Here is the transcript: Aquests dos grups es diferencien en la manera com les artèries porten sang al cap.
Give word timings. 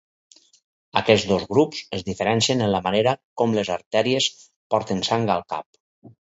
Aquests 1.01 1.25
dos 1.31 1.43
grups 1.51 1.81
es 1.97 2.05
diferencien 2.07 2.63
en 2.69 2.71
la 2.77 2.79
manera 2.87 3.13
com 3.43 3.53
les 3.59 3.71
artèries 3.77 4.31
porten 4.77 5.05
sang 5.11 5.29
al 5.37 5.47
cap. 5.55 5.71